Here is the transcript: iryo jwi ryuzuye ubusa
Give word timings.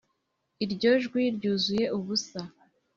iryo 0.63 0.91
jwi 1.03 1.23
ryuzuye 1.35 1.85
ubusa 1.97 2.39